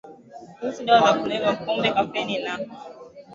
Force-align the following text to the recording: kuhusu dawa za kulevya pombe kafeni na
kuhusu 0.59 0.81
dawa 0.85 1.05
za 1.07 1.13
kulevya 1.19 1.53
pombe 1.53 1.89
kafeni 1.93 2.35
na 2.43 2.55